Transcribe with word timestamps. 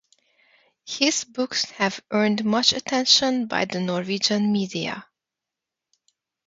His 0.87 1.25
books 1.25 1.65
have 1.65 2.01
earned 2.09 2.43
much 2.43 2.73
attention 2.73 3.45
by 3.45 3.65
the 3.65 3.79
Norwegian 3.79 4.51
media. 4.51 5.05